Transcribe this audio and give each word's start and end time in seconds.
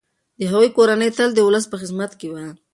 د 0.39 0.41
هغوی 0.51 0.69
کورنۍ 0.77 1.09
تل 1.17 1.29
د 1.35 1.39
ولس 1.47 1.65
په 1.69 1.77
خدمت 1.81 2.11
کي 2.19 2.27
وه. 2.33 2.45